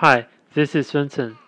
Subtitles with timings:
[0.00, 1.38] Hi, this is Vincent.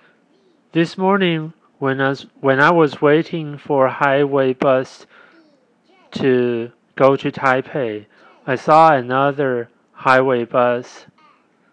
[0.72, 5.04] This morning, when I was, when I was waiting for a highway bus
[6.13, 8.07] to go to Taipei,
[8.46, 11.05] I saw another highway bus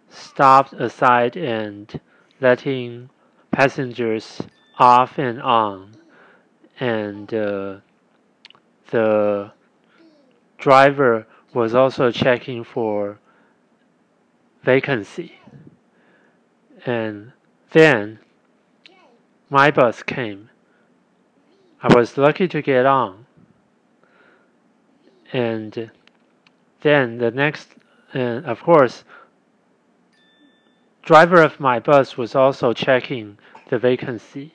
[0.09, 1.97] stopped aside and
[2.41, 3.09] letting
[3.51, 4.41] passengers
[4.77, 5.95] off and on,
[6.77, 7.77] and uh,
[8.91, 9.53] the
[10.57, 13.17] driver was also checking for
[14.61, 15.39] vacancy.
[16.85, 17.31] And
[17.71, 18.19] then
[19.49, 20.49] my bus came.
[21.81, 23.25] I was lucky to get on.
[25.33, 25.91] And
[26.81, 27.69] then the next,
[28.13, 29.03] and of course,
[31.01, 33.37] driver of my bus was also checking
[33.69, 34.53] the vacancy.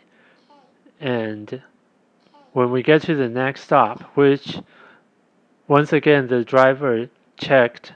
[1.01, 1.63] And
[2.53, 4.59] when we get to the next stop, which
[5.67, 7.93] once again the driver checked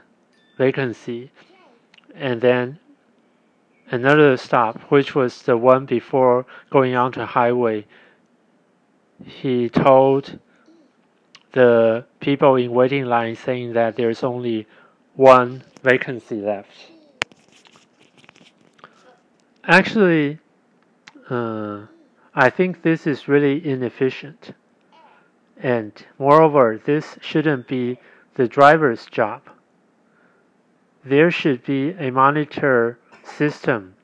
[0.57, 1.31] vacancy,
[2.13, 2.79] and then
[3.95, 7.85] another stop, which was the one before going on to highway,
[9.23, 10.37] he told
[11.53, 14.67] the people in waiting line saying that there's only
[15.15, 16.91] one vacancy left.
[19.63, 20.37] Actually,
[21.29, 21.85] uh,
[22.35, 24.51] I think this is really inefficient.
[25.57, 27.97] And moreover, this shouldn't be
[28.35, 29.41] the driver's job.
[31.05, 33.95] There should be a monitor system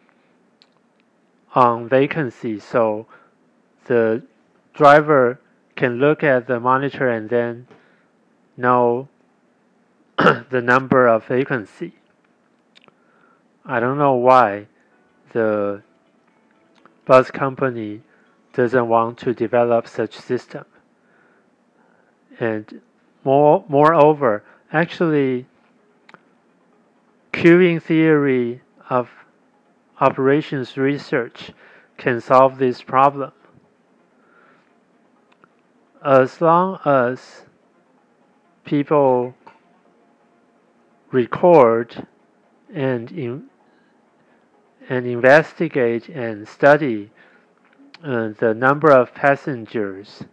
[1.54, 3.06] on vacancy so
[3.86, 4.22] the
[4.74, 5.40] driver
[5.76, 7.68] can look at the monitor and then
[8.58, 9.08] know
[10.18, 11.94] the number of vacancy.
[13.66, 14.68] I don't know why
[15.34, 15.84] the
[17.06, 18.02] bus company
[18.54, 20.66] doesn't want to develop such system.
[22.40, 22.82] And
[23.24, 25.46] more moreover, actually
[27.34, 28.62] queuing theory
[28.92, 29.10] of
[30.02, 31.52] operations research
[31.98, 33.32] can solve this problem.
[36.04, 37.46] As long as
[38.66, 39.34] people
[41.10, 42.06] record
[42.74, 43.46] and in,
[44.90, 47.12] and investigate and study
[48.04, 50.24] uh, the number of passengers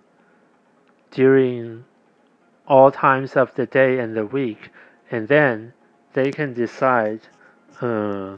[1.12, 1.84] during
[2.66, 4.70] all times of the day and the week,
[5.12, 5.72] and then
[6.12, 7.20] they can decide
[7.80, 8.36] uh,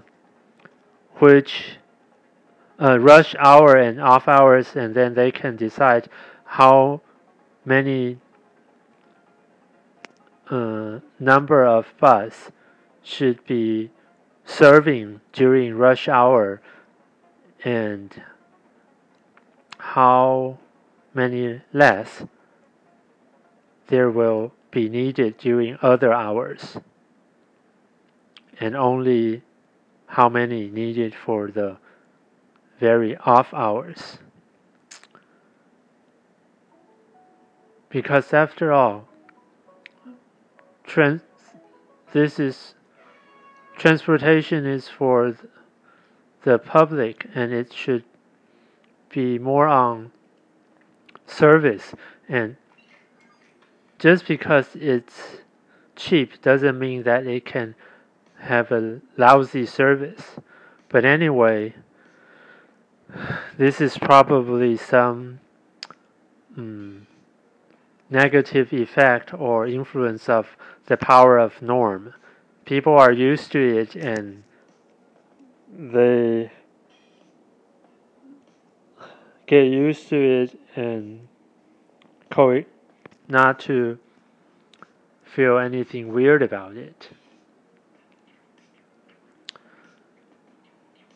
[1.19, 1.77] which
[2.81, 6.09] uh, rush hour and off hours, and then they can decide
[6.45, 7.01] how
[7.65, 8.19] many
[10.49, 12.51] uh, number of bus
[13.03, 13.91] should be
[14.45, 16.61] serving during rush hour
[17.65, 18.23] and
[19.79, 20.59] how
[21.15, 22.25] many less
[23.89, 26.77] there will be needed during other hours.
[28.59, 29.43] And only
[30.11, 31.77] how many needed for the
[32.81, 34.19] very off hours.
[37.89, 39.09] Because after all,
[40.85, 41.23] trans
[42.13, 42.75] this is
[43.79, 45.37] transportation is for
[46.43, 48.03] the public and it should
[49.11, 50.11] be more on
[51.27, 51.95] service
[52.29, 52.57] and
[54.01, 55.39] just because it's
[55.95, 57.77] cheap doesn't mean that it can
[58.41, 60.37] have a lousy service.
[60.89, 61.75] But anyway,
[63.57, 65.41] this is probably some
[66.57, 67.07] um,
[68.09, 70.57] negative effect or influence of
[70.87, 72.15] the power of norm.
[72.65, 74.43] People are used to it and
[75.73, 76.51] they
[79.47, 81.29] get used to it and
[82.31, 82.65] co-
[83.29, 83.99] not to
[85.25, 87.11] feel anything weird about it.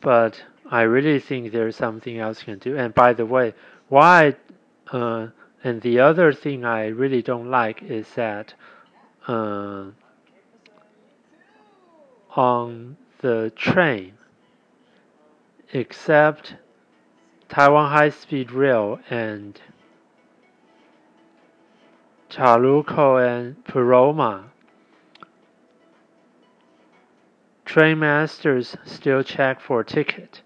[0.04, 2.76] But I really think there's something else you can do.
[2.76, 3.54] And by the way,
[3.88, 4.36] why?
[4.92, 5.28] Uh,
[5.64, 8.52] and the other thing I really don't like is that
[9.26, 9.86] uh,
[12.36, 14.12] on the train,
[15.72, 16.56] except
[17.48, 19.58] Taiwan High Speed Rail and
[22.28, 24.50] Taroko and Puyuma,
[27.64, 30.42] Train masters still check for ticket.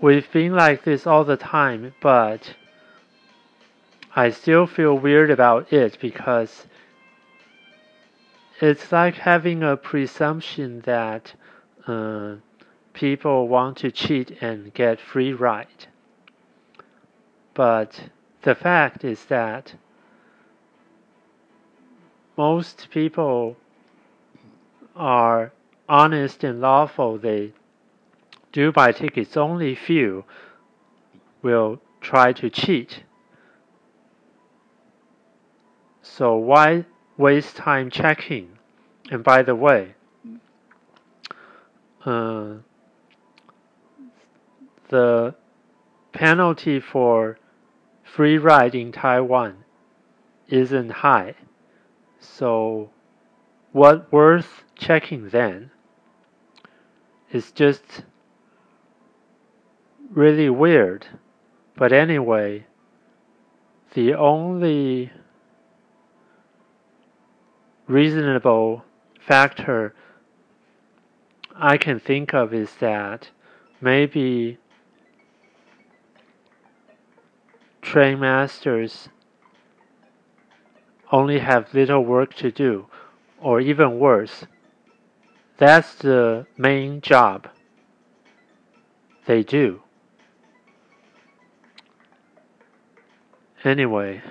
[0.00, 2.54] We've been like this all the time, but
[4.16, 6.66] I still feel weird about it because
[8.60, 11.34] it's like having a presumption that
[11.86, 12.36] uh,
[12.92, 15.86] people want to cheat and get free ride.
[17.54, 18.08] But
[18.42, 19.74] the fact is that
[22.40, 23.54] most people
[24.96, 25.52] are
[25.86, 27.52] honest and lawful, they
[28.50, 29.36] do buy tickets.
[29.36, 30.24] Only few
[31.42, 33.02] will try to cheat.
[36.00, 36.86] So why
[37.18, 38.56] waste time checking?
[39.10, 39.94] And by the way,
[42.06, 42.54] uh,
[44.88, 45.34] the
[46.14, 47.38] penalty for
[48.02, 49.64] free ride in Taiwan
[50.48, 51.34] isn't high.
[52.20, 52.90] So
[53.72, 55.70] what worth checking then
[57.32, 58.04] is just
[60.10, 61.06] really weird.
[61.76, 62.66] But anyway,
[63.94, 65.10] the only
[67.86, 68.84] reasonable
[69.18, 69.94] factor
[71.56, 73.30] I can think of is that
[73.80, 74.58] maybe
[77.82, 79.08] train masters
[81.12, 82.86] only have little work to do,
[83.40, 84.46] or even worse,
[85.58, 87.48] that's the main job
[89.26, 89.82] they do.
[93.62, 94.22] Anyway,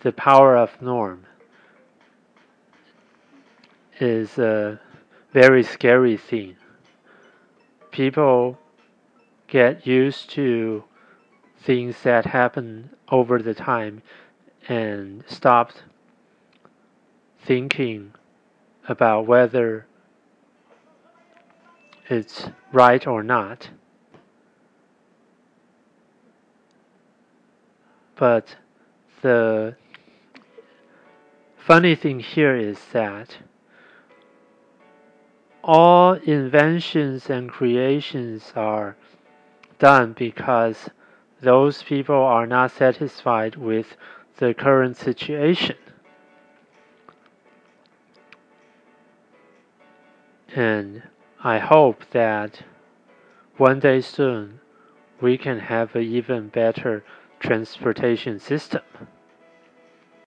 [0.00, 1.26] the power of norm
[4.00, 4.80] is a
[5.32, 6.56] very scary thing.
[7.90, 8.58] People
[9.48, 10.84] get used to
[11.60, 14.02] things that happen over the time
[14.68, 15.82] and stopped
[17.38, 18.12] thinking
[18.88, 19.86] about whether
[22.08, 23.70] it's right or not.
[28.16, 28.56] But
[29.22, 29.76] the
[31.56, 33.36] funny thing here is that
[35.62, 38.96] all inventions and creations are
[39.78, 40.88] done because
[41.40, 43.96] those people are not satisfied with
[44.38, 45.76] the current situation.
[50.54, 51.02] And
[51.42, 52.62] I hope that
[53.56, 54.60] one day soon
[55.20, 57.04] we can have an even better
[57.40, 58.82] transportation system.